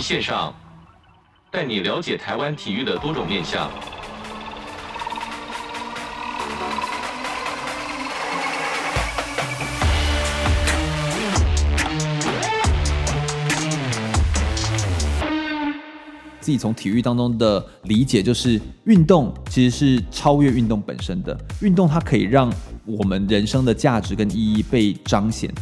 [0.00, 0.54] 线上，
[1.50, 3.70] 带你了解台湾体育的多种面向。
[16.40, 21.38] 自己从体育当中的理解，就是运动其实是超越运动本身的。
[21.60, 22.50] 运动它可以让
[22.86, 25.52] 我们人生的价值跟意义被彰显。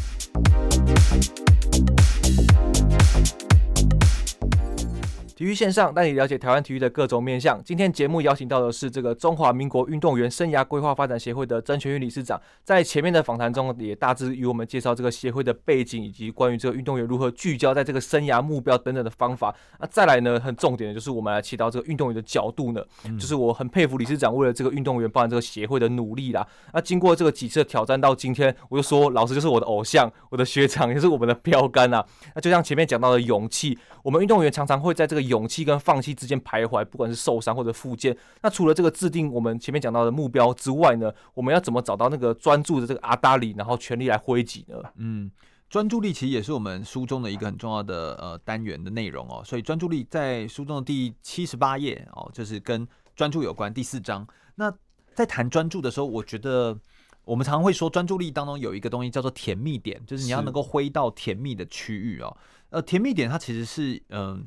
[5.36, 7.62] 体育线上带你了解台湾体育的各种面向。
[7.62, 19.54] 今天节目邀请到的是这个中华民国运动员生涯规划发展协会的曾全玉理事长，在前面的访谈中也大致与我们介绍这个协会的背景，以及关于这个运动员如何聚焦在这个生涯目标等等的方法。
[19.78, 26.46] 那再来呢，很重点的就是我们来提到这个运动员的角度呢，嗯、就是我很佩服理事长为了这个运动员，包含这个协会的努力啦。
[26.72, 32.02] 那经过这个几次的挑战到今天，我就说老师就是我的偶像，我的学长也是我们的标杆啊。
[32.34, 38.16] 那就像前面讲到的勇气，我们运动员常常会在这个勇气跟放弃之间徘徊，不管是受伤或者复健。
[38.42, 44.76] 那除了这个制定我们前面讲到的目标之外呢，我们要怎么找到那个专注的这个阿达里，然后全力来挥击呢？
[44.96, 45.30] 嗯，
[45.68, 49.42] 专注力其实也是我们书中的一个很重要的呃单元的内容哦。
[49.44, 54.26] 所以专注力在书中的第七十八页哦，就是跟专注有关第四章。
[54.54, 54.72] 那
[55.14, 56.78] 在谈专注的时候，我觉得
[57.24, 62.36] 我们常常会说专注力当中有一个东西叫做甜蜜点，就是你要能够挥到甜蜜的区域哦。
[62.70, 64.46] 呃，甜蜜点它其实是嗯。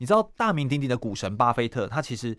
[0.00, 2.36] 你知道大名鼎鼎的股神巴菲特，他其实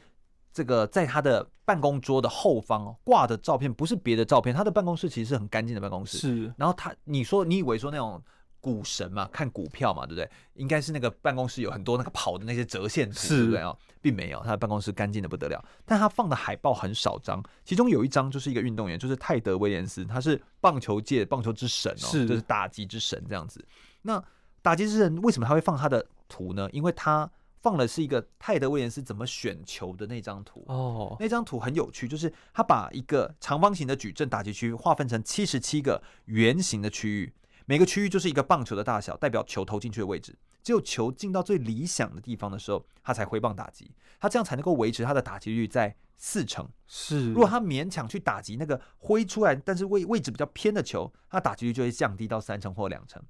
[0.52, 6.18] 这个在他的办公桌的后方哦挂的照片不是别的照片，他的办公室其实是很干净的办公室。
[6.18, 8.20] 是，然后他你说你以为说那种
[8.60, 10.28] 股神嘛，看股票嘛，对不对？
[10.56, 13.78] 应该是那个办公室有很多那个跑的那些折线图，是对不对啊？
[14.02, 15.64] 并没有，他的办公室干净的不得了。
[15.86, 23.64] 但他放的海报很少张，其中有一张就是一个运动员，就是泰德威廉斯，他是棒球界棒球之神哦，是就是打击之神这样子。
[24.02, 24.20] 那
[24.64, 26.68] 打击之神为什么他会放他的图呢？
[26.72, 27.30] 因为他
[27.62, 37.34] 放的是一个泰德威廉斯怎么选球的那张图哦，那张图很有趣，就是他把一个长方形的矩阵打击区划分成七十七个圆形的区域，
[37.68, 40.36] 每个区域就是一个棒球的大小，代表球投进去的位置。
[40.64, 46.68] 只有球进到最理想的地方的时候，他才挥棒打击，他这样才能够维持他的打击率在四成。
[46.88, 53.22] 是，如果他勉强去打击那个挥出来但是位位置比较偏的球，他打击率就会降低到三成或两成。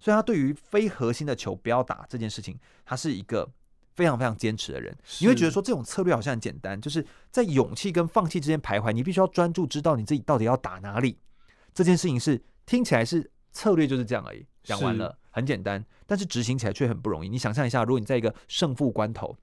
[0.00, 3.48] 所以，他对于非核心的球不要打这件事情，他是一个。
[3.96, 8.92] 非常非常坚持的人，你会觉得说这种策略好像很简单，就是在勇气跟放弃之间徘徊。
[8.92, 11.18] 你必须要专注，知道你自己到底要打哪里。
[11.74, 17.28] 这件事情是听起来是策略就是这样而已，讲完了很简单，但是执行起来却很不容易。
[17.30, 19.34] 你想象一下，如果你在一个胜负关头，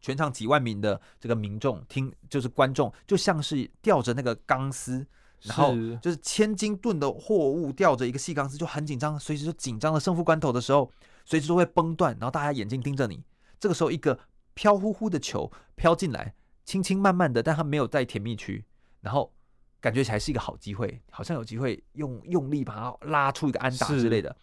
[0.00, 5.06] 全场几万名的这个民众听，就是观众，就像是吊着那个钢丝，
[5.42, 5.72] 然后
[6.02, 10.90] 就是千斤吨的货物吊着一个细钢丝，就很紧张，随时就紧张的胜负关头的时候，
[11.24, 13.22] 随时都会崩断，然后大家眼睛盯着你。
[13.58, 14.18] 这个时候，一个
[14.54, 18.64] 飘忽忽的球飘进来，轻轻慢慢的，但它没有在甜蜜区，
[19.00, 19.32] 然后
[19.80, 24.36] 感觉起来是一个好机会，好像有机会用用力把它拉出一个安打之类的。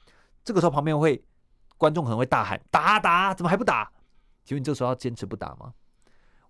[0.43, 1.23] 这个时候旁边会
[1.77, 3.91] 观众可能会大喊：“打打，怎么还不打？”
[4.45, 5.73] 请问你这个时候要坚持不打吗？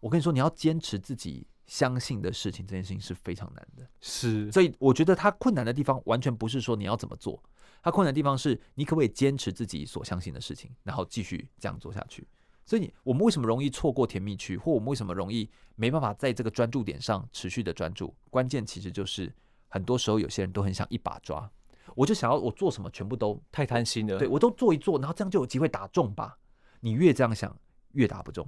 [0.01, 3.87] 我跟你说，你要坚持自己相信的事情，这件事情是非常难的。
[4.01, 7.41] 是，所以我觉得它困难的地方完全不是说你要怎么做，
[7.81, 12.27] 它困难的地方是你可不可以坚持自己所相信的事情，然后继续这样做下去。
[12.65, 18.13] 所以，我们为什么容易错过甜蜜区，或我们为什么容易没办法在这个专注点上持续的专注？
[18.31, 19.31] 关键其实就是，
[19.67, 21.47] 很多时候有些人都很想一把抓，
[21.95, 26.39] 我就想要我做什么全部都太贪心了，对，我都做一做，然后这样就有机会打中吧。
[26.79, 27.55] 你越这样想，
[27.91, 28.47] 越打不中。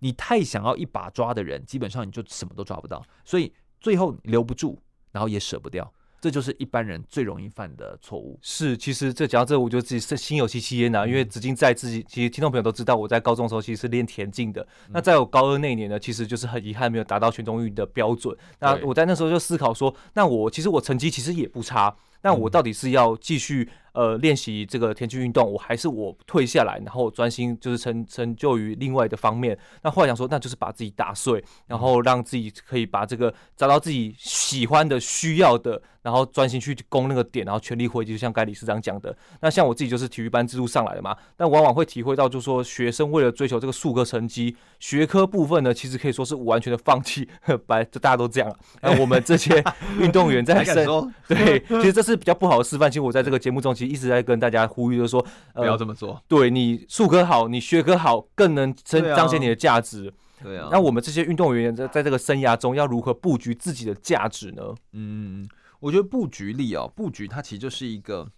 [0.00, 4.76] 你太想要一把抓的人，基本上你就什么都抓不到，所以最后留不住，
[5.12, 5.92] 然后也舍不掉。
[6.22, 8.38] 这就是一般人最容易犯的错误。
[8.40, 11.04] 是，其实这讲到这，我就自己是心有戚戚焉呐。
[11.04, 14.62] 因为至今在自己，其实听众朋友都知道，我在高中的时候其实是练田径的。
[14.86, 18.36] 嗯、那在我高二那一年呢，其实就是很遗憾没有达到全中运的标准。
[18.60, 21.92] 那我在那时候就思考说，那我其实我成绩其实也不差，
[22.22, 23.68] 那我到底是要继续？
[23.94, 29.58] 呃，练习这个田径运动，我还是我退下来，然后专心就是成成就于另外的方面。
[29.82, 38.12] 那后来想说，那就是把自己打碎，然后让自己可以把这个找到自己喜欢的、需要的，然后专心去攻那个点，然后全力挥击。
[38.12, 47.28] 就像该理事长讲的，那像我自己就是体育班制度上来的嘛，但往往会体会到，就是说学生为了追求这个数科成绩，学科部分呢，其实可以说是完全的放弃。
[47.66, 48.50] 白，就大家都这样。
[48.80, 49.62] 那我们这些
[49.98, 52.90] 运动员在说，对，其实这是比较不好的示范。
[52.90, 55.24] 其实我在这个节目中，其实一直在跟大家呼吁，就是说，
[55.54, 56.22] 不要这么做。
[56.28, 60.12] 对，你术科好，你学科好，更能彰彰显你的价值。
[60.42, 60.68] 对啊。
[60.72, 64.62] 那我们这些运动员在在这个生涯中，要如何布局自己的价值呢？
[64.92, 65.48] 嗯，
[65.80, 68.30] 我觉得布局力哦，布局它其实就是一个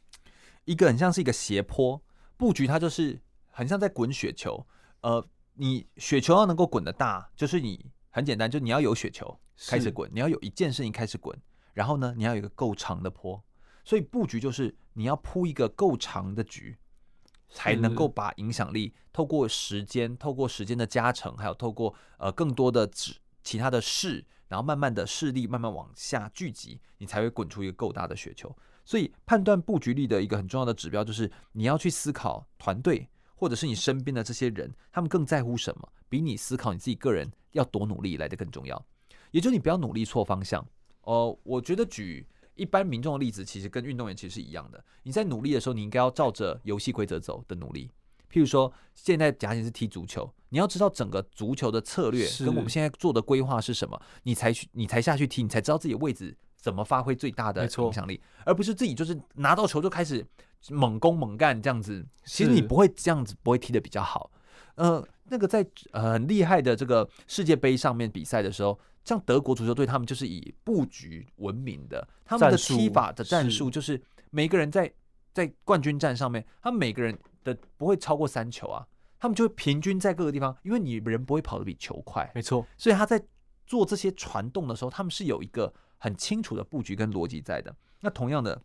[0.65, 2.01] 一个很像是一个斜坡，
[2.37, 3.21] 布局它就是
[3.51, 4.67] 很像在滚雪球。
[5.01, 5.25] 呃，
[5.55, 9.39] 你雪球要能够滚得大，就是你很简单，就你要有雪球
[9.69, 11.37] 开始滚，你要有一件事情开始滚，
[11.73, 13.43] 然后呢，你要有一个够长的坡。
[13.85, 16.77] 所以布局就是你要铺一个够长的局，
[17.51, 28.57] 才能够把影响力透过时间，透过时间的加成，还有透过呃更多的指其他的势，然后慢慢的势力慢慢往下聚集，你才会滚出一个够大的雪球。
[28.87, 38.83] 所以判断布局力的一个很重要的指标就是你要去思考团队或者是你身边的这些人，他们更在乎什么，比你思考你自己个人要多努力来的更重要。
[39.31, 40.61] 也就是你不要努力错方向
[41.03, 41.39] 哦、呃。
[41.45, 42.27] 我觉得举。
[42.55, 44.83] 一般民众的例子其实跟运动员其实是一样的。
[45.03, 47.91] 你在努力的时候，你应该要照着游戏规则走的努力。
[48.31, 60.27] 譬如说，现在假设是踢足球，你要知道整个足球的策略跟我们现在做的规划是什么，你才去你才下去踢，你才知道自己的位置怎么发挥最大的影响力，而不是自己就是拿到球就开始
[60.71, 62.05] 猛攻猛干这样子。
[62.25, 64.31] 其实你不会这样子，不会踢的比较好。
[64.75, 68.79] 呃，那个在呃很厉害的这个世界杯上面比赛的时候。
[69.05, 72.07] 像德国足球队，他们就是以布局闻名的。
[72.25, 74.93] 他们的踢法的战术就是每个人在
[75.33, 78.87] 在冠军战上面，他们每个人的不会超过三球啊。
[79.19, 82.67] 他们就会平均在各个地方，因为你人不会跑得比球快，没错。
[82.77, 83.23] 所以他在
[83.67, 87.75] 做这些传动的时候，他们是有一个很清楚的布局跟逻辑在的。
[88.01, 88.61] 那同样的，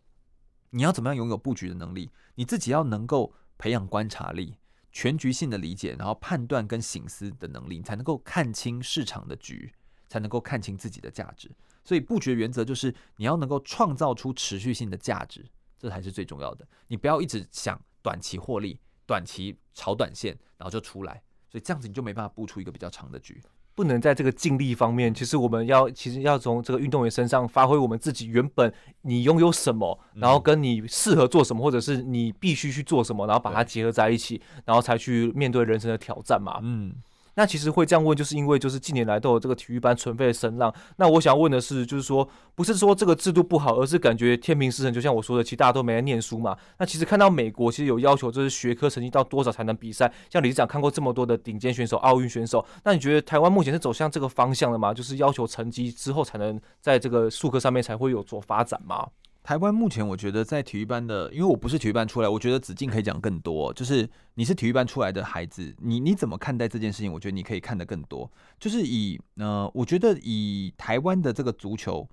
[0.68, 2.10] 你要怎么样拥有布局的能力？
[2.34, 4.58] 你自己要能够培养观察力、
[4.92, 9.72] 全局性的理解，然后判断跟醒思的能力，你才能够看清市场的局。
[10.10, 11.48] 才能够看清自己的价值，
[11.84, 15.46] 所以布局原则就是你要能够创造出持续性的价值，
[15.78, 16.66] 这才是最重要的。
[16.88, 23.40] 你不要一直想短期获利、短期炒短线，然后就出来，所以这样子你就没办法布出一个比较长的局。
[23.72, 36.58] 不能在这个尽力方面，其实我们要其实要从这个运动员身上发挥我们自己原本你拥有什么，然后跟你适合做什么，或者是你必须去做什么，然后把它结合在一起，然后才去面对人生的挑战嘛。
[36.62, 36.92] 嗯。
[37.34, 40.72] 那其实会这样问，就是因为就是近年来都有这个体育班存废的声浪。
[40.96, 44.92] 那我想问的是，就是说不是说这个制度不好，而是感觉天平失衡。
[44.92, 46.56] 就像我说的，其实大家都没来念书嘛。
[46.78, 50.12] 那其实看到美国其实有要求，就是学科成绩到多少才能比赛。
[50.28, 54.92] 像理事长看过这么多的顶尖选手、奥运选手，那你觉得台湾目前是走向这个方向了吗？
[54.92, 59.08] 就是要求成绩之后才能在这个术科上面才会有所发展吗？
[59.42, 63.72] 台湾目前，我觉得在体育班的，因为我不是体育班出来，我觉得子靖可以讲更多。
[63.72, 67.12] 就是你是体育班出来的孩子，你你怎么看待这件事情？
[67.12, 68.30] 我觉得你可以看得更多。
[68.58, 72.08] 就是以呃，我觉得以台湾的这个足球。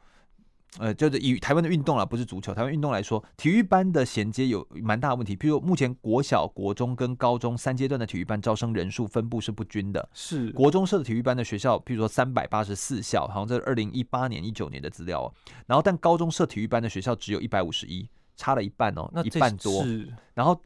[0.80, 5.36] 呃，就是以台湾的运动啊，不是足球，台湾运动来说，体育班的衔接有蛮大的问题。
[5.36, 10.08] 譬如目前国小、国中跟高中三阶段的体育班招生人数分布是不均的。
[10.14, 15.34] 是国中设的体育班的学校，譬如说三百八十四校，好像这是二零一八年、一九年的资料哦。
[15.66, 19.86] 然后，但高中设体育班的学校只有一百五十一，差了一半哦，那一半多。
[20.34, 20.60] 然后。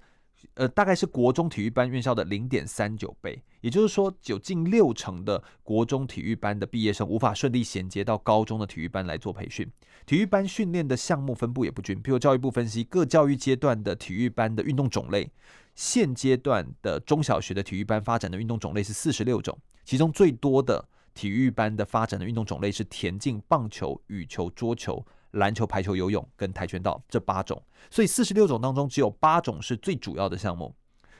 [0.56, 9.70] 呃，大概是国中体育班院校的零点三九倍，也就是说，有近六成的国中体育班的毕业生无法顺利衔接到高中的体育班来做培训。
[10.06, 15.32] 体育班训练的项目分布也不均，譬如教育部分析各教育阶段的体育班的运动种类，
[15.76, 25.06] 现阶段的中小学的体育班发展的运动种类是四十六种，其中最多的体育班的发展的运动种类是田径、棒球、羽球、桌球。
[25.32, 30.76] 篮球、排球、游泳跟跆拳道这八种，所以四十六种当中只有八种是最主要的项目，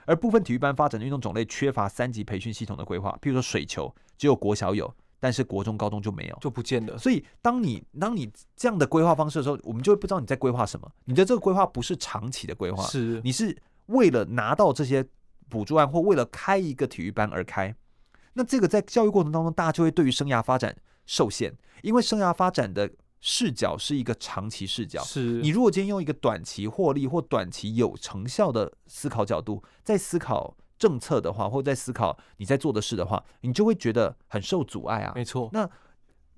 [0.06, 6.98] 而部分体育班发展的运动种类缺乏三级培训系统的规划，譬如说水球，只有国小有，但是国中、高中就没有，就不见得。
[6.98, 10.92] 所以当你当你这样的规划方式的时候，我们就会不知道你在规划什么。
[11.06, 15.06] 你的这个规划不是长期的规划，是你是为了拿到这些
[15.48, 17.74] 补助案或为了开一个体育班而开。
[18.34, 20.76] 那这个在教育过程当中，大家就会对于生涯发展
[21.06, 22.90] 受限，因为生涯发展的。
[23.22, 25.40] 视角是一个长期视角，是。
[25.42, 35.14] 你如果今天用一个短期获利或短期有成效的思考角度在思考政策的话，或在思考你在做的事的话，你就会觉得很受阻碍啊。
[35.16, 35.70] 没错，那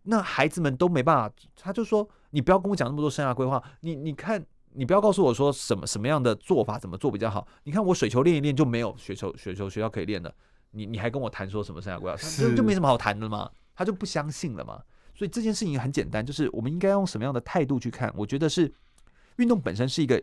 [0.03, 10.35] 那孩子们都没办法，他就说你不要跟我讲那么多生涯规划，你你看你不要告诉我说什么什么样的做法怎么做比较好，你看我水球练一练就没有雪球雪球学校可以练的，
[10.71, 14.83] 你你还跟我谈说什么生涯规划，就就没什么好谈的嘛，他就不相信了嘛。
[15.15, 18.13] 所以这件事情很简单，就是我们应该用什么样的态度去看？
[18.17, 18.72] 我觉得是
[19.38, 20.22] 运动本身是一个，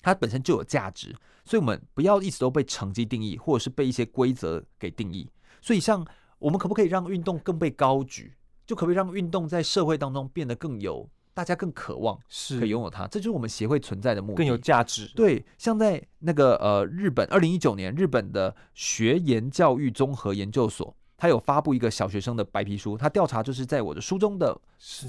[0.00, 1.14] 它本身就有价值，
[1.44, 5.28] 所以我们不要一直都被成绩定义，或者是被一些规则给定义。
[5.60, 6.06] 所以，像
[6.38, 8.34] 我们可不可以让运动更被高举？
[8.64, 13.08] 就可不可以让运动在社会当中变得更有，大家更渴望是可以拥有它？
[13.08, 15.10] 这就是我们协会存在的目的，更有价值。
[15.16, 20.96] 对，像在那个呃日本，二零一九年日本的学研教育综合研究所。
[21.22, 24.60] 他有发布一个小学生的白皮书，他调查就是在我的书中的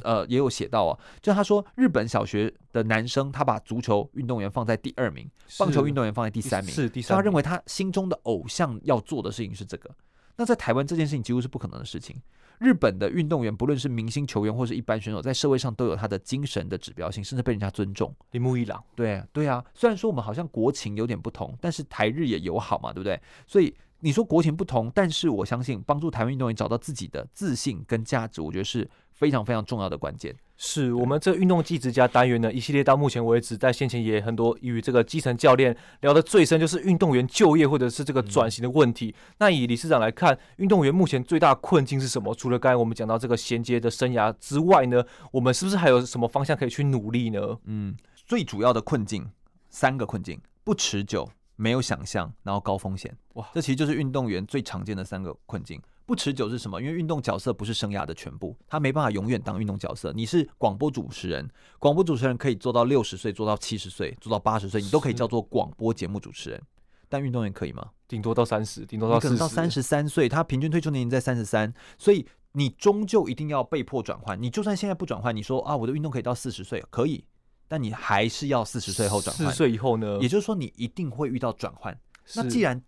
[0.04, 5.28] 呃也有写到啊，就他说日本小学的男生他把足球运动员放在第二名，
[5.58, 9.90] 棒球运动员放在第三名，是第三名，他认为他心中的偶像要做的事情是这个。
[10.36, 12.16] 那在台湾这件事情几乎是不可能的事情。
[12.60, 18.14] 日本的运动员不论是明星球员或是一般选手，在社会上都有他的精神的指标性，甚至被人家尊重。
[18.30, 23.20] 铃木一朗，对对啊，虽然说我们好像国情有点不同，但是台日也友好嘛，对不对？
[23.48, 30.36] 所以你说国情不同，但是我相信帮助台湾运动员找到自己的自信跟价值，我觉得是非常非常重要的关键。
[30.58, 39.08] 是我们这运动技职家单元呢，一系列到目前为止，在先前也很多与这个基层教练聊得最深，就是运动员就业或者是这个转型的问题。
[39.08, 42.36] 嗯、那以理事长来看，运动员目前最大的困境是什么？
[42.36, 47.58] 除了刚才我们讲到这个衔接的生涯之外呢，我们是不是还有什么方向可以去努力呢？
[47.64, 47.96] 嗯，
[48.26, 49.30] 最主要的困境
[49.70, 53.16] 三个困境：不持久、没有想象，然后高风险。
[53.34, 55.82] 哇，这其实就是运动员最常见的三个困境。
[56.06, 56.82] 不持久是什么？
[56.82, 60.12] 因为运动角色不是生涯的全部，他没办法永远当运动角色。
[60.14, 66.62] 你是广播主持人，广播主持人可以做到六十岁，做到七十岁，做到八十岁，你都可以叫做广播节目主持人。
[67.08, 67.90] 但运动员可以吗？
[68.08, 74.40] 顶多到三十，顶多到可能到三十三岁，他平均退休年龄在三十三，所以你终究一定要被迫转换。
[74.42, 77.24] 你就算现在不转换，你说啊，我的运动可以到四十岁，可以，
[77.74, 79.48] 但你还是要四十岁后转换。
[79.48, 80.20] 四十岁以后呢？
[80.22, 82.00] 也就是说，你一定会遇到转换。
[82.36, 82.80] 那既然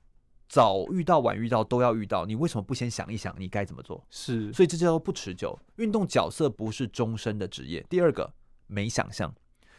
[0.48, 4.06] 早遇到晚遇到都要遇到，你为什么不先想一想你该怎么做？
[4.12, 5.58] 是，所以这叫做不持久。
[5.77, 7.84] 运动角色不是终身的职业。
[7.89, 8.32] 第二个，
[8.68, 9.34] 没想象，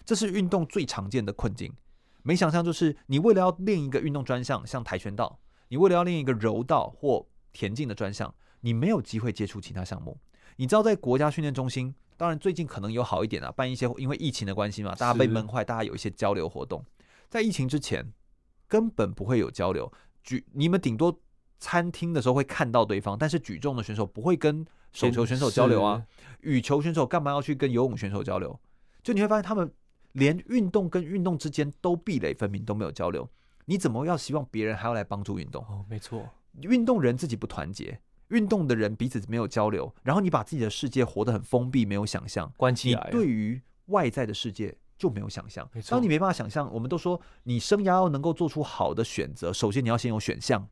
[0.05, 1.73] 这是运动最常见的困境。
[2.25, 10.19] 没想象就是你为了要练一个运动专项，像跆拳道，你为了要练一个柔道或田径的专项，你没有机会接触其他项目。
[10.57, 16.85] 你知道，在国家训练中心，当然最近可能有好一点啊，办一些因为疫情的关系嘛，大家被闷坏，大家有一些交流活动。
[17.29, 18.13] 在疫情之前，
[18.69, 19.93] 根本不会有交流。
[20.23, 21.21] 举你们顶多
[21.59, 26.05] 餐厅的时候会看到对方，但是举重的选手不会跟手球选手交流啊，
[26.41, 28.59] 羽球选手干嘛要去跟游泳选手交流？
[29.03, 29.71] 就你会发现他们
[30.13, 33.29] 连运动跟运动之间都壁垒分明，都没有交流。
[33.67, 35.63] 你怎么要希望别人还要来帮助运动？
[35.65, 36.29] 哦，没错，
[36.63, 44.77] 运动人自己不团结，运动的人彼此没有交流，然后你把自己的世界活得很封闭，没有想象，关起对于外在的世界。
[44.99, 45.69] 就没有想象。
[45.91, 50.67] 当你没办法想象，我们都说你生涯要能够做出好的选择，首先你要先有选项。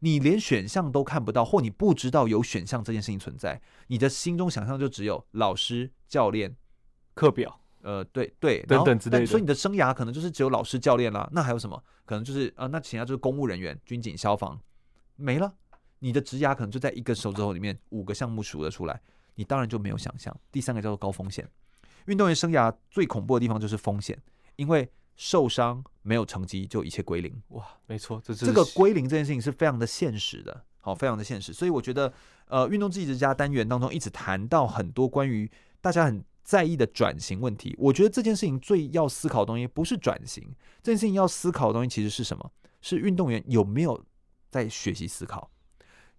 [0.00, 6.56] 你连选项都看不到，或你不知道有选项这件事情存在，你的心中想象就只有老师、教练、
[7.14, 9.26] 课表，呃，对对，等等之类的。
[9.26, 11.30] 所以你的生涯可能就是只有老师、教练啦。
[11.30, 11.80] 那还有什么？
[12.04, 14.58] 可能就是啊、呃，那其他就是公务人员、军警、消防，
[15.14, 15.54] 没了。
[16.00, 19.00] 你的职涯可能就在一个手指头里面，五个项目数得出来，
[19.36, 20.36] 你当然就没有想象。
[20.50, 21.48] 第三个叫做高风险。
[22.06, 24.18] 运动员生涯最恐怖的地方就是风险，
[24.56, 27.42] 因为受伤没有成绩就一切归零。
[27.48, 31.52] 哇，没错，这这个归零这件事情是非常的现实的，好，非常的现实。
[31.52, 32.12] 所以我觉得，
[32.46, 35.50] 呃，运动技职家单元当中一直谈到很多关于
[35.82, 37.76] 大家很在意的转型问题。
[37.78, 40.42] 我觉得这件事情最要思考的东西不是转型，
[40.82, 42.50] 这件事情要思考的东西其实是什么？
[42.80, 44.02] 是运动员有没有
[44.48, 45.50] 在学习思考？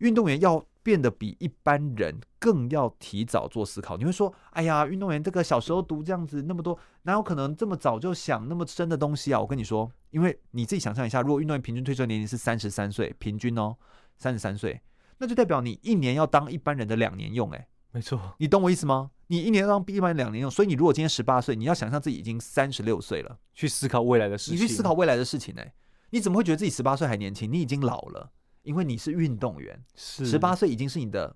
[0.02, 0.64] 运动员要。
[0.84, 3.98] 变得比一般人更要提早做思考。
[3.98, 13.76] 你会说：“哎呀，运动员这个小时候读这样子那么多，哪有可能这么早就想那么深的东西啊？”我跟你说，因为你自己想象一下，如果运动员平均退休年龄是三十三岁，平均哦，
[14.18, 14.82] 三十三岁，
[15.20, 17.52] 那就代表你一年要当一般人的两年用。
[17.52, 19.12] 哎，没错，你懂我意思吗？
[19.28, 24.56] 你一年要当一般人两年用，所以你如果今天十八岁，你要想象自己已经三十六岁了，去思考未来的事情。
[24.56, 25.72] 你去思考未来的事情，哎，
[26.10, 27.54] 你怎么会觉得自己十八岁还年轻？
[27.54, 28.32] 你已经老了，
[28.64, 31.36] 因为你是运动员，十八岁已经是你的。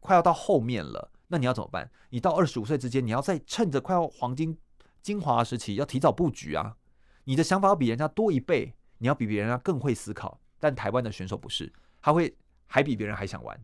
[0.00, 1.90] 快要到后面了，那你要怎么办？
[2.10, 4.54] 你到二十五岁之间，你要再趁着快要黄金
[5.00, 6.76] 精华时期，要提早布局啊！
[7.24, 10.38] 你的想法要比人家多一倍，你要比别人家更会思考。
[10.60, 13.58] 但台湾的选手不是，他会还比别人还想玩，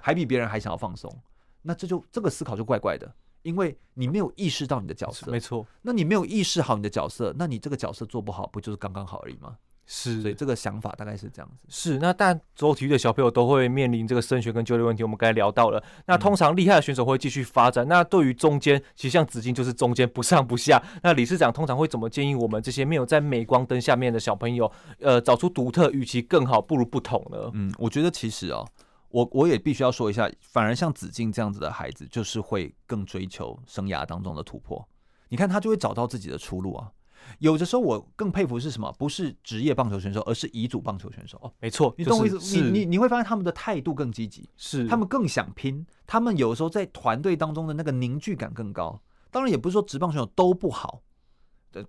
[0.00, 1.14] 还比别人还想要放松。
[1.60, 5.30] 那这就这个思考就怪怪的，因为你没有意识到你的角色。
[5.30, 9.58] 没错，那你没有意识好你的角色，那你这个角色做不好，不就是刚刚好而已吗？
[9.88, 11.64] 是，所以这个想法大概是这样子。
[11.68, 15.04] 是，那但所有体育的小朋友都会面临这个升学跟就业问题。
[15.04, 17.86] 我们刚才聊到了，那通常厉害的选手会继续发展。
[17.86, 20.82] 嗯、那对于中间，其实像子敬就是中间不上不下。
[21.04, 27.50] 那理事长通常会怎么建议我们这些没有在镁光灯下面的小朋友，呃，找出独特，与其更好，不如不同呢？
[27.54, 28.66] 嗯，我觉得其实哦，
[29.10, 34.84] 我我也必须要说一下，反而像子敬这样子的孩子，就是会更追求生涯当中的突破。
[35.28, 36.90] 你看他就会找到自己的出路啊。
[37.38, 38.90] 有的时候我更佩服是什么？
[38.98, 41.38] 不是职业棒球选手，而是乙组棒球选手。
[41.42, 42.38] 哦，没错，你懂我意思？
[42.38, 49.00] 就是、你你你会发现他们的态度更积极，是他们更想拼，他们有时候在团队当中的那个凝聚感更高。
[49.30, 51.02] 当然，也不是说职棒选手都不好，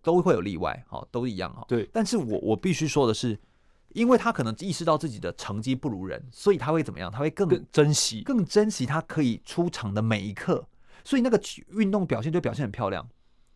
[0.02, 1.64] 都会有例外，好，都一样哈。
[1.68, 3.40] 对，但是我我必须说的是，
[3.94, 7.10] 因为他可能意识到自己的成绩不如人，所以他会怎么样？
[7.10, 10.68] 他会更，更珍惜，更珍惜他可以出场的每一刻，
[11.06, 11.40] 所以那个
[11.72, 13.08] 运动表现就表现很漂亮。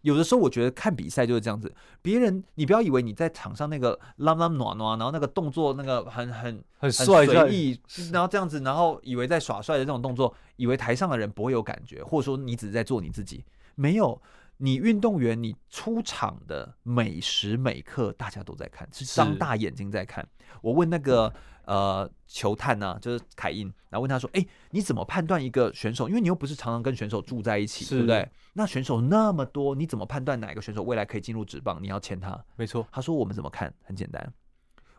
[0.02, 7.80] 有的时候我觉得看比赛就是这样子，别人你不要以为你在场上那个浪浪暖暖，然后那个动作那个很很很帅随意，
[8.12, 13.44] 然后这样子，然后以为在耍帅的这种动作，以为台上的人不会有感觉，或者说你只是在做你自己，
[13.76, 14.22] 没有。
[14.64, 20.26] 你运动员，你出场的每时每刻，大家都在看，是张大眼睛在看。
[20.62, 21.34] 我问那个
[21.66, 26.08] 呃球探呢、啊，就是凯印，然后问他说：“哎、欸，你怎么判断一个选手？
[26.08, 28.30] 因为你又不是常常跟选手住在一起，对不对？
[28.54, 31.82] 那选手那么多，你怎么判断哪个选手未来可以进入职棒？
[31.82, 32.40] 你要签他？
[32.56, 32.88] 没错。
[32.92, 33.74] 他说我们怎么看？
[33.82, 34.32] 很简单，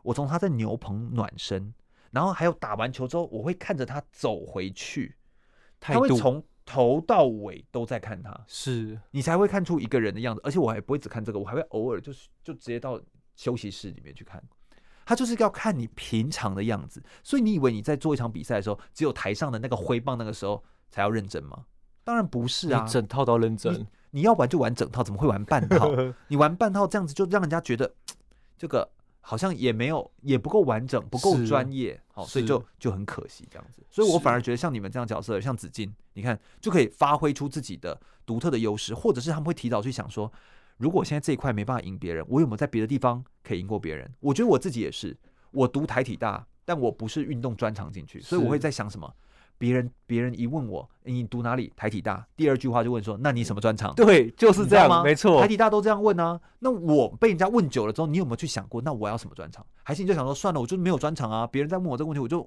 [0.02, 1.72] 我从他在牛棚暖身，
[2.10, 5.14] 然后还有打完球之后，我会看着他走回去，
[5.78, 6.42] 他会从。
[6.72, 10.40] 头到尾都在看他，是你才会看出一个人的样子。
[10.42, 12.98] 而且我还不会只看这个，我还会偶尔就是就直接到
[13.36, 14.42] 休息室里面去看。
[15.04, 17.02] 他就是要看你平常的样子。
[17.22, 21.66] 所以你以为你在做一场比赛的时候，只有台上的那个挥棒那个时候才要认真吗？
[22.04, 23.86] 当然不是啊，整套都要认真你。
[24.12, 25.90] 你要玩就玩整套，怎么会玩半套？
[26.28, 27.94] 你玩半套这样子就让人家觉得
[28.56, 28.90] 这个。
[29.24, 33.82] 好像也没有，也不够完整，不够专业，好，所以就就很可惜这样子。
[33.88, 40.30] 所以我反而觉得像你们这样角色，像子金，你看就可以发挥出自己的独特的优势，或者是他们会提早去想说，
[40.76, 44.10] 如果现在这一块没办法赢别人，我有没有在别的地方可以赢过别人？
[44.20, 45.16] 我觉得我自己也是，
[45.52, 49.14] 我读台体大，但我不是运动专长进去，所以我会在想什么。
[49.62, 51.72] 别人别人一问我，你读哪里？
[51.76, 52.26] 台体大。
[52.36, 53.94] 第二句话就问说，那你什么专长？
[53.94, 55.04] 对，就是这样吗？
[55.04, 56.40] 没错，台体大都这样问啊。
[56.58, 59.64] 那我被人家问久了之后，你有没有去想过，那我要什么专长？
[59.84, 61.46] 还是你就想说，算了，我就没有专长啊。
[61.46, 62.44] 别人在问我这个问题，我就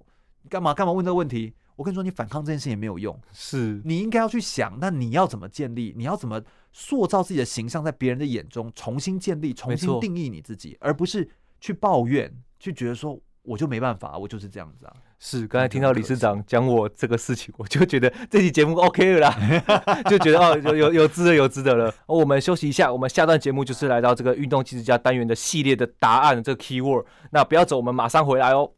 [0.50, 1.54] 干嘛干嘛问这个问题？
[1.78, 3.18] 我跟你说，你反抗这件事也没有用。
[3.32, 5.94] 是你应该要去想，那你要怎么建立？
[5.96, 6.42] 你要怎么
[6.74, 11.30] 塑造自己的形象，在别人的眼中重新建立、重新定义你自己，而不是
[11.62, 12.30] 去抱怨，
[12.60, 13.18] 去觉得说。
[13.46, 14.94] 我就没办法，我就是这样子啊。
[15.20, 21.94] 是，刚才听到理事长讲我这个事情， 我就觉得这期节目 OK 了啦， 就觉得哦，有有有值得有值得了。
[22.06, 27.06] 我们休息一下，我们下段节目就是来到这个运动技术家单元的系列的答案这个 keyword。
[27.32, 28.70] 那不要走，我们马上回来哦。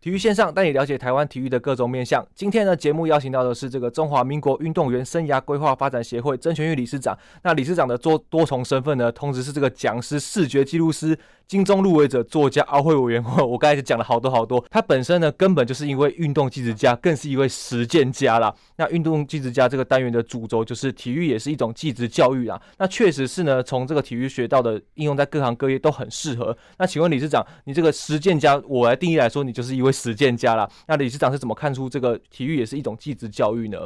[0.00, 2.24] 体育线上带你了解台湾体育的各种面向。
[2.32, 7.18] 今天呢，节目邀请到的是这个中华民国运动员生涯规划发展协会曾全玉理事长。
[7.42, 11.18] 那理事长的多多重身份呢，同时是这个讲师、视觉记录师。
[11.48, 14.62] 金钟入围者、作家、奥会委员，我刚才就讲了好多好多。
[14.70, 18.54] 他本身呢，根本就是一位运动技术家，更是一位实践家啦。
[18.76, 22.60] 那运动技术家这个单元的主轴就是体育，也是一种技职教育啊。
[22.76, 26.54] 那确实是呢，从这个体育学到的应用在各行各业都很适合。
[26.76, 30.68] 那请问理事长，你这个实践家，我来定义来说，你就是一位实践家啦。
[30.86, 33.78] 那理事长是怎么看出这个体育也是一种技职教育呢？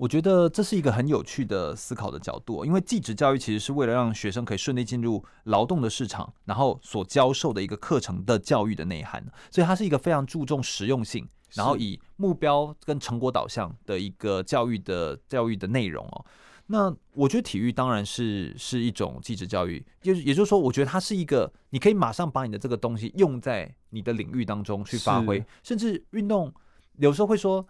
[0.00, 16.24] 我觉得这是一个很有趣的思考的角度，因为技职教育其实是为了让学生可以顺利进入劳动的市场，然后所教授的一个课程的教育的内涵，所以它是一个非常注重实用性，然后以目标跟成果导向的一个教育的教育的内容哦。
[16.68, 26.50] 那我觉得体育当然是是一种技职教育，就是也就是说，我觉得它是一个你可以马上把你的这个东西用在你的领域当中去发挥，甚至运动
[26.96, 27.68] 有时候会说。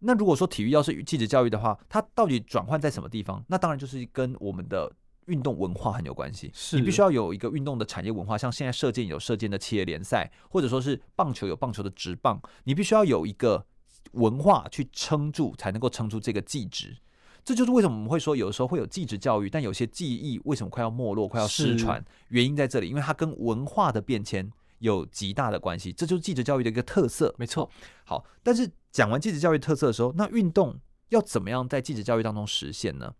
[0.00, 3.44] 那如果说体育要是技职教育的话，它到底转换在什么地方？
[3.48, 4.90] 那当然就是跟我们的
[5.26, 6.50] 运动文化很有关系。
[6.54, 13.66] 是你必须要有一个运动的产业文化，像现在射箭有射箭的企业联赛，或者说是棒球有棒球的职棒，你必须要有一个
[14.12, 16.96] 文化去撑住，才能够撑住这个技职。
[17.42, 22.04] 这就是为什么我们会说有的时候会有技职教育，但有些技艺为什么快要没落、快要失传？
[22.28, 25.90] 原因在这里，因为它跟文化的变迁有极大的关系。
[25.90, 27.34] 这就是技职教育的一个特色。
[27.38, 27.70] 没错。
[28.04, 28.70] 好，但是。
[28.92, 30.76] 讲完技职教育特色的时候，那运动
[31.10, 33.14] 要怎么样在技职教育当中实现呢？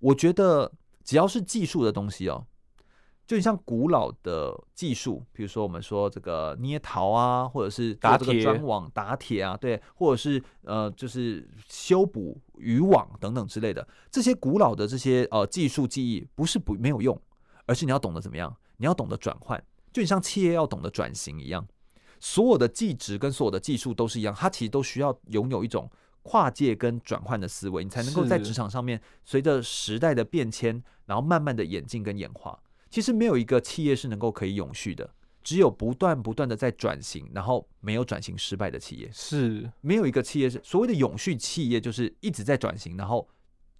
[0.00, 0.72] 我觉得
[1.04, 2.44] 只要是技术的东西哦，
[3.24, 17.16] 就像古老的技术，比如说我们说这个捏陶啊，或者是打这个砖网、打铁啊，对，或者是呃，就是修补渔网等等之类的这些古老的这些呃技术技艺，不是不没有用，
[17.66, 19.62] 而是你要懂得怎么样，你要懂得转换，
[20.02, 21.66] 就像企业要懂得转型一样。
[22.18, 25.90] 所有的技职跟所有的技术都是一样，它其实都需要拥有一种
[26.22, 32.58] 跨界跟转换的思维，你才能够在职场上面随着时代的变迁，然后慢慢的演进跟演化。
[32.90, 35.08] 其实没有一个企业是能够可以永续的，
[35.42, 39.10] 只有不断不断的在转型，然后没有转型失败的企业。
[39.12, 43.28] 是没有一个企业是所谓的永续企业，就是一直在转型，然后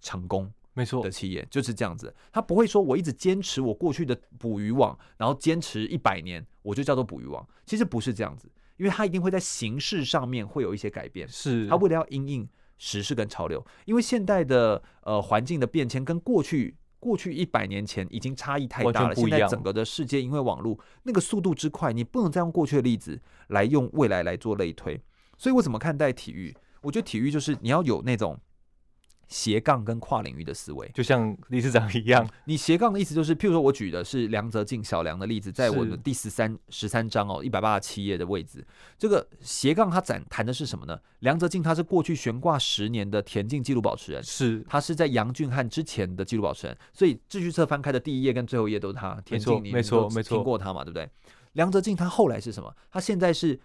[0.01, 0.51] 成功。
[0.77, 7.43] 没错，的企业就是这样子，他不会说我一直坚持我过去的捕鱼网，然后坚持一百年，我就叫做捕鱼网。
[7.65, 11.27] 其实不是这样子，因为他一定会在形式上面会有一些改变。
[11.27, 19.15] 是，他为了要因应时事跟潮流，因为现代的呃环境的变迁跟过去过去一百年前已经差异太大了。
[19.15, 25.01] 现在整个的世界因为网络那个速度之快，你不能再用过去的例子来用未来来做类推。
[25.39, 26.55] 所以我怎么看待体育？
[26.81, 28.39] 我觉得体育就是你要有那种。
[29.27, 32.27] 斜杠跟跨领域的思维，就像理事长一样。
[32.45, 38.65] 你斜杠的意思就是，譬如说我举的是梁泽静小梁的例子，在我的第十三十三章哦，一百八十七页的位置。
[38.97, 40.97] 这个斜杠他展谈的是什么呢？
[41.19, 49.21] 梁泽静他是过去悬挂十年的田径纪录保持人，是他是在杨俊汉之前的纪录保持人，所以秩序册翻开的第一页跟最后一页都是他。
[49.25, 50.83] 田径你没错没错，听过他嘛？
[50.83, 51.09] 对不对？
[51.53, 52.73] 梁泽静他后来是什么？
[52.89, 53.59] 他现在是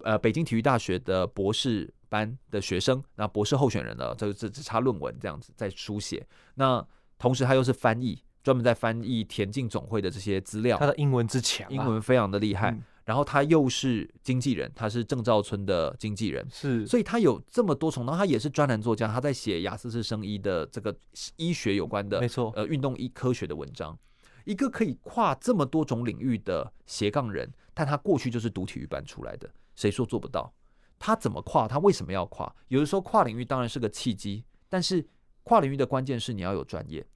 [0.00, 1.92] 呃北京体育大学的博士。
[2.08, 4.14] 班的学生，那博士候选人呢？
[4.16, 6.26] 这这只差论文这样子在书写。
[6.54, 6.86] 那
[7.18, 10.78] 同时他又是翻译，专门在翻译田径总会的这些资料。
[10.78, 12.70] 他的英文之强，英文非常的厉害。
[12.70, 18.04] 嗯、然后他又是经纪人，他是郑兆村的经纪人，是，所以他有这么多重。
[18.06, 20.96] 然后他也是专栏作家，他在写亚斯士生医的这个
[21.36, 23.98] 医学有关的，没错，呃，运动医科学的文章。
[24.44, 30.50] 一个可以跨这么多种领域的斜杠人，但他过去就是读体育班出来的，谁说做不到？
[30.98, 31.68] 他怎么跨？
[31.68, 32.54] 他为什么要跨？
[32.68, 35.06] 有的时候跨领域当然是个契机，但是
[35.42, 37.06] 跨领域的关键是你要有专业。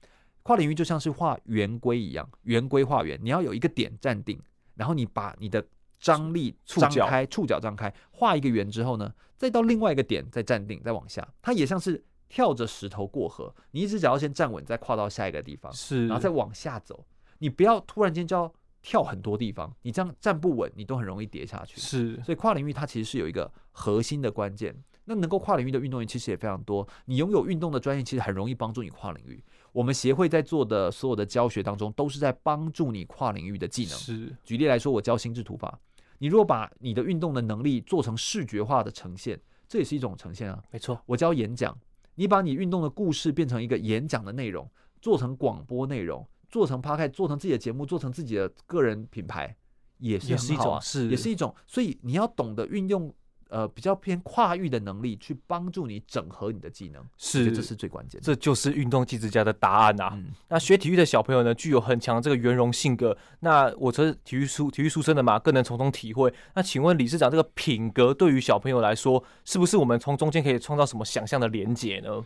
[0.41, 4.37] 跨领域就像是画圆规一样，圆规画圆，你要有一个点站定，
[4.75, 5.65] 然后你把你的
[5.99, 11.25] 张力张开，触角张开，画一个圆之后呢，再到另外一个点再站定，再往下。
[11.41, 17.05] 它也像是跳着石头过河，你一只脚要先站稳，再跨到下一个地方，是，然后再往下走。
[17.37, 21.79] 你不要突然间就要跳很多地方，你这样站不稳，你都很容易跌下去。
[21.79, 24.75] 是，所以跨领域它其实是有一个核心的关键。
[25.05, 26.87] 那能够跨领域的运动员其实也非常多。
[27.05, 29.43] 你拥有运动的专业，其实很容易帮助你跨领域。
[29.71, 33.97] 我们协会在做的所有的教学当中，都是在帮助你跨领域的技能。
[33.97, 35.77] 是，举例来说，我教心智图法，
[36.19, 40.63] 你如果把你的运动的能力做成视觉化的呈现，这也是一种呈现啊。
[40.71, 41.77] 没错，我教演讲，
[42.15, 44.69] 你把你运动的故事变成一个演讲的内容，
[45.01, 46.25] 做成广播内容。
[46.53, 49.55] 做成 Podcast，做成自己的节目，做成自己的个人品牌，
[49.97, 51.55] 也是很好啊，也是一种，是，也是一种。
[51.65, 53.11] 所以你要懂得运用
[53.49, 58.23] 呃比较偏跨域的能力，去帮助你整合你的技能，是，这是最关键的。
[58.23, 60.11] 这就是运动技职家的答案啊。
[60.13, 63.17] 嗯、那学体育的小朋友呢，具有很强的这个圆融性格。
[63.39, 66.31] 那我是体育出体育出身的嘛，更能从中体会。
[66.53, 72.23] 那请问理事长，这个品格对于小朋友来说，是不是我们从中间可以创造什么想象的连结呢？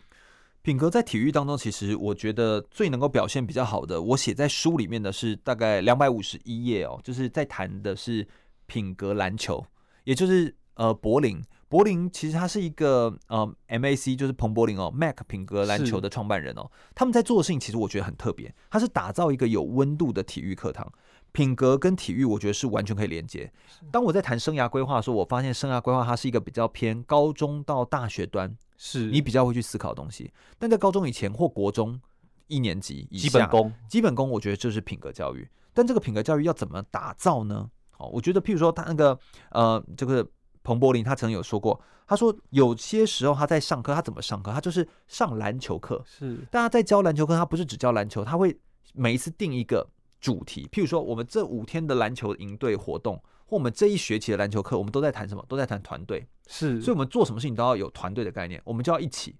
[0.62, 8.26] 品格在体育当中，其实我觉得最能够表现比较好的，我写在书里面的是大概两百五十一页哦，就是在谈的是
[8.66, 9.64] 品格篮球，
[10.04, 20.92] 也就是呃柏林，柏林其实他是一个呃 MAC，就是彭柏林哦，Mac 品格篮球的创办人哦，他们在做的事情其实我觉得很特别，他是打造一个有温度的体育课堂，
[21.32, 23.50] 品格跟体育我觉得是完全可以连接。
[23.90, 28.54] 当我在谈生涯规划的时候，我发现生涯规划它是一个比较偏高中到大学端。
[28.78, 32.00] 是你比较会去思考的东西，但在高中以前或国中
[32.46, 35.46] 一年级以下，基本功，基本功，我觉得就是品格教育。
[35.74, 37.68] 但这个品格教育要怎么打造呢？
[37.98, 39.18] 哦，我觉得譬如说他那个
[39.50, 40.26] 呃，这个
[40.62, 44.52] 彭柏林他曾经有说过，他说有些时候他在上课，他怎么上课？
[44.52, 48.56] 他就是上篮球课，是大家在教篮球课，他不是只教篮球，他会
[48.94, 49.84] 每一次定一个
[50.20, 53.20] 主题，譬如说我们这五天的篮球营队活动。
[53.48, 55.42] 或我们这一学期的篮球课，我们都在谈什么？
[55.48, 59.34] 都在谈团队，是，所以我们做什么事情都要有团队的概念，我们就要一起，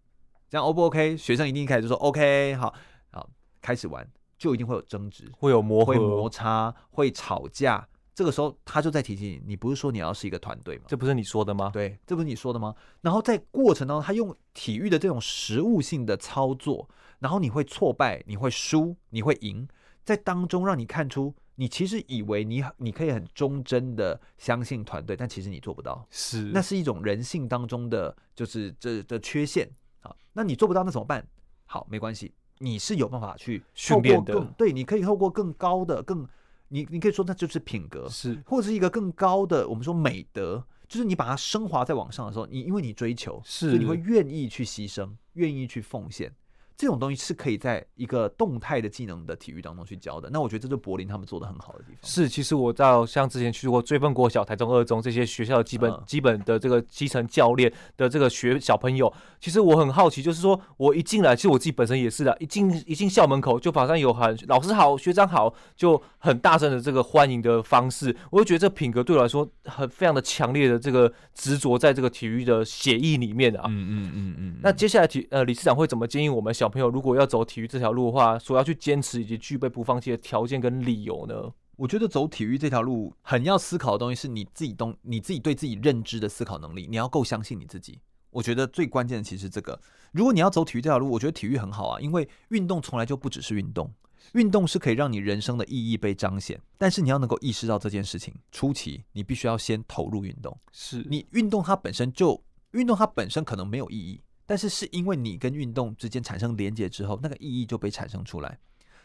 [0.48, 1.14] 这样 O 不 OK？
[1.14, 2.72] 学生一定一开始就说 OK，好，
[3.10, 3.28] 好，
[3.60, 7.86] 开始玩就一定会有争执，会有磨合，会摩擦，会吵架。
[8.14, 10.84] 这个时候他就在提醒你，你不是说你要是一个团队吗？
[10.88, 11.70] 这不是你说的吗？
[11.70, 12.74] 对，这不是你说的吗？
[13.02, 19.68] 然后在过程当中，他用体育的这种实物性的操作，然后你会挫败，你会输，你会赢，
[20.02, 21.34] 在当中让你看出。
[21.60, 29.68] 你其实以为你你可以很忠贞的相信团队，但其实你做不到，是，那是一种人性当中的就是这的缺陷。
[30.02, 31.26] 啊，那你做不到那怎么办？
[31.66, 34.40] 好，没关系，你是有办法去训练的。
[34.56, 36.24] 对，你可以透过更高的、更
[36.68, 46.32] 你你可以说那就是品格，是，或者是一个更高的我们说美德，就是你把它升华在往上的时候，你因为你追求，是，你会愿意去牺牲，愿意去奉献。
[46.78, 51.96] 这种东西是可以在一个动态的技能的体育当中去教的，那我觉得这是柏林他们做的很好的地方。
[52.02, 73.64] 是，其实我到像之前去过追分国小、台中二中这些学校的基本、嗯、基本的这个基层教练的这个学小朋友，其实我很好奇，就是说我一进来，其实我自己本身也是的，一进一进校门口就马上有喊老师好、学长好，就很大声的这个欢迎的方式，我就觉得这品格对我来说很非常的强烈的这个执着在这个体育的血液里面啊。
[73.66, 74.60] 嗯嗯嗯嗯，嗯。
[74.62, 81.52] 那接下来体呃理事长会怎么建议我们小朋友如果要走体育这条路的话，所要去坚持以及具备不放弃的条件跟理由呢？
[81.76, 88.00] 我觉得走体育这条路，很要思考的东西是你自己东你自己对自己认知的思考能力，你要够相信你自己。
[88.30, 89.80] 我觉得最关键的其实是这个。
[90.12, 93.92] 如果你要走体育这条路，我觉得体育很好啊，因为运动从来就不只是运动，
[94.34, 96.60] 运动是可以让你人生的意义被彰显。
[96.76, 100.56] 但是你要能够意识到这件事情，初期你必须要先投入运动。
[100.72, 108.58] 是你运动它本身就运动它本身可能没有意义，但是是因为你跟运动之间产生连结之后，那个意义就被产生出来。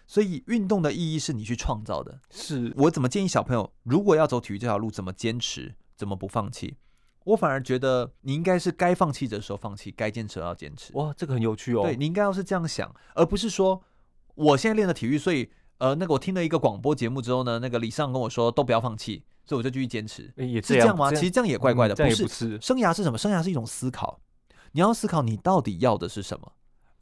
[0.08, 2.18] 所以运动的意义是你去创造的。
[2.32, 6.78] 是我怎么建议小朋友，如果要走体育这条路，怎么坚持，怎么不放弃？
[7.26, 10.94] 我反而觉得你应该是该放弃的时候放弃，该坚持要坚持。
[10.94, 11.84] 哇，这个很有趣哦。
[11.84, 13.84] 对，你应该要是这样想，而不是说
[14.36, 20.34] 我现在练了体育，所以呃，那个我听了一个广播节目之后呢，那个李尚跟我说都不要放弃，所以我就继续坚持。
[20.38, 21.12] 也是这样吗？
[21.12, 21.96] 其实这样也怪怪的。
[21.96, 23.18] 不是，生涯是什么？
[23.18, 24.22] 生涯是一种思考，
[24.74, 26.52] 你要思考你到底要的是什么。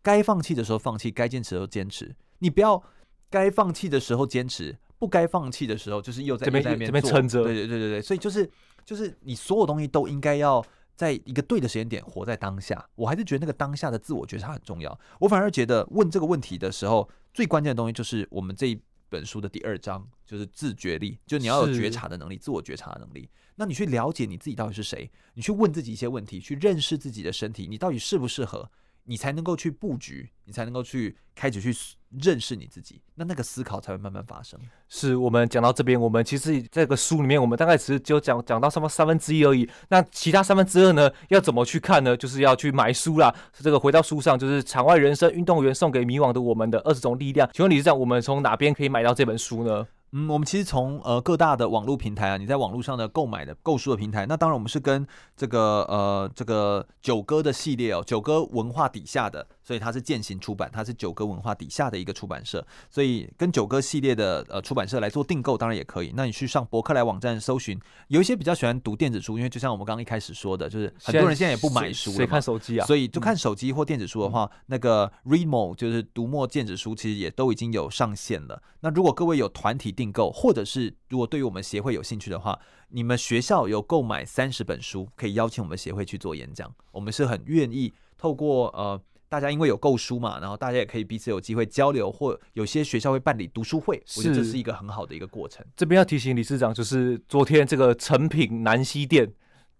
[0.01, 2.15] 该放弃的时候放弃，该坚持的时候坚持。
[2.39, 2.81] 你不要
[3.29, 7.43] 该放弃的时候坚持，不该放弃的时候就是又在这边这边撑着。
[7.43, 8.49] 对对对对对，所以就是。
[8.83, 10.61] 就是你所有东西都应该要
[10.95, 12.83] 在一个对的时间点活在当下。
[12.95, 14.99] 我还是觉得那个当下的自我觉察很重要。
[15.19, 18.81] 我反而觉得问这个问题的时候，最关键的东西就是我们这一
[19.11, 23.29] 本书的第二章，就是自觉力，就你要有觉察的能力，自我觉察的能力。
[23.55, 28.71] 那你去了解你自己到底是谁，你去问自己一些问题，去认识自己的身体，你到底适不适合？
[29.03, 31.73] 你才能够去布局，你才能够去开始去
[32.09, 34.59] 认识你自己，那那个思考才会慢慢发生。
[34.87, 39.69] 是我们讲到这边，我们其实这个书里面，我们大概只就讲讲到什么三分之一而已。
[39.89, 42.15] 那其他三分之二呢，要怎么去看呢？
[42.15, 43.33] 就是要去买书啦。
[43.53, 47.49] 这个回到书上，就是场外人生运动员送给迷惘的我们的二十种力量。
[47.53, 49.87] 请问理事长，我们从哪边可以买到这本书呢？
[50.13, 59.47] 嗯，我们其实从呃各大的网络平台啊，你在网络上的购买的购书的平台，那当然我们是跟这个呃这个九歌的系列哦，九歌文化底下的。
[59.63, 66.11] 所以它是践行出版，它是九歌文化底下的一个出版社，所以跟九歌系列的呃出版社来做订购，当然也可以。
[66.15, 72.85] 那你去上博客来网站搜寻，有一些比较喜欢读电子书，因为就像我们刚刚一开始说的，就是很多人现在也不买书了，谁看手机啊？
[72.85, 78.61] 所以就看手机或电子书的话，嗯、那个 Readmoo 就是读墨电子书，其实也都已经有上线了。
[78.79, 88.99] 那如果各位有团体订购，或者是如果对于我们协会有兴趣的话，你们学校有购买三十本书，可以邀请我们协会去做演讲，我们是很愿意透过呃。
[89.31, 95.65] 大家因为有购书嘛，然后大家也可以彼此有机会交流，或有些学校会办理读书会，我觉得这是一个很好的一个过程。
[95.73, 99.31] 这边要提醒理事长，就是昨天这个诚品南西店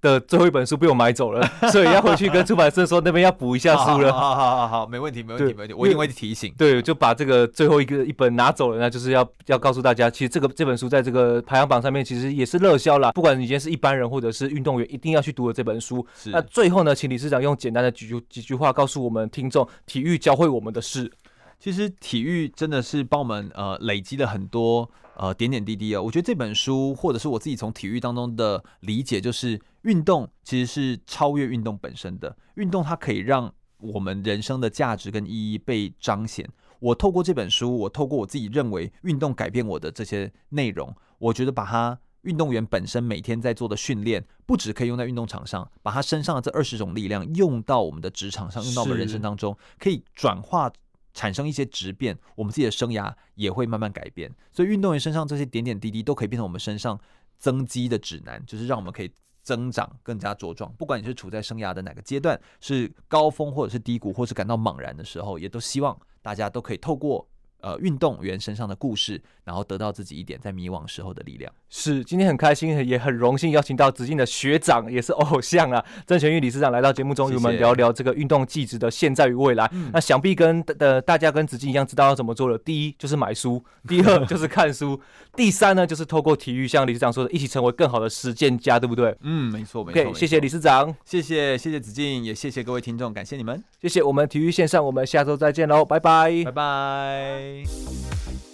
[0.02, 4.12] 的最后一本书被我买走了， 所以要回去跟出版社说那边要补一下书了。
[4.12, 6.54] 好好好好，没问题没问题没问题，我一定会提醒。
[6.58, 13.12] 对，就把这个最后一个一本拿走了，那就是要要告诉大家，其实这个这本书在这个排行榜上面其实也是热销啦。
[13.12, 16.06] 不管你今天是一般人或者是运动员，一定要去读的这本书。
[16.16, 16.32] 是。
[16.32, 21.12] 那最后呢，请理事长用简单的几句几句话告诉我们听众，体育教会我们的事。
[21.60, 26.02] 其实体育真的是帮我们呃累积了很多呃点点滴滴哦。
[26.02, 32.38] 我觉得这本书或者是我自己从体育当中的理解，就是运动其实是超越运动本身的。
[32.56, 36.48] 运动它可以让我们人生的价值跟意义被彰显。
[36.80, 50.72] 我透过这本书，我透过我自己认为运动改变我的这些内容，我觉得把它运动员本身每天在做的训练，不只可以用在运动场上，把他身上的这二十种力量用到我们的职场上，用到我们人生当中，可以转化。
[51.14, 54.34] 产生一些质变，我们自己的生涯也会慢慢改变。
[54.50, 56.98] 所以运动员身上这些点点滴滴都可以变成我们身上
[57.38, 59.12] 增肌的指南，就是让我们可以
[59.52, 60.72] 增长更加茁壮。
[60.78, 67.28] 不管你是处在生涯的哪个阶段，是高峰或者是低谷，或是感到茫然的时候，也都希望大家都可以透过。
[67.62, 71.52] 呃，运动员身上的故事，然后得到自己一点在迷惘时候的力量。
[71.70, 79.70] 是，今天很开心，也很荣幸邀请到子敬的学长，也是偶像啊，郑玄玉理事长来到节目中与我们聊聊这个运动技职的现在与未来。
[79.72, 82.58] 嗯、那想必跟呃大家跟子敬一样，知道要怎么做了。
[82.58, 85.00] 第一就是买书， 第二就是看书，
[85.36, 89.16] 第三呢就是透过体育，像理事长说的，一起成为更好的实践家，对不对？
[89.22, 90.02] 嗯，没错，没错。
[90.02, 97.51] Okay, 谢谢理事长，谢谢谢谢子敬，也谢谢各位听众，感谢你们，谢谢我们体育线上，我们下周再见喽，拜拜，拜拜。
[97.52, 98.51] Bye.